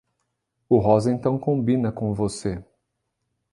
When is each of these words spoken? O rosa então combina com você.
O 0.67 0.79
rosa 0.79 1.11
então 1.11 1.37
combina 1.37 1.91
com 1.91 2.11
você. 2.11 2.65